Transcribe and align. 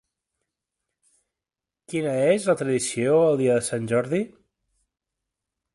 Quina 1.93 2.15
és 2.31 2.49
la 2.51 2.57
tradició 2.63 3.21
el 3.29 3.39
dia 3.45 3.59
de 3.61 3.69
Sant 3.69 3.87
Jordi? 3.95 4.25